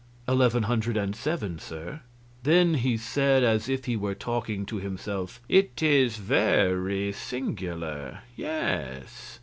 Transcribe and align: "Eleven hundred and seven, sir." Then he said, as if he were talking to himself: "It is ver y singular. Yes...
"Eleven 0.27 0.63
hundred 0.63 0.97
and 0.97 1.15
seven, 1.15 1.59
sir." 1.59 2.01
Then 2.41 2.73
he 2.73 2.97
said, 2.97 3.43
as 3.43 3.69
if 3.69 3.85
he 3.85 3.95
were 3.95 4.15
talking 4.15 4.65
to 4.65 4.77
himself: 4.77 5.39
"It 5.47 5.83
is 5.83 6.17
ver 6.17 6.87
y 6.89 7.11
singular. 7.11 8.21
Yes... 8.35 9.37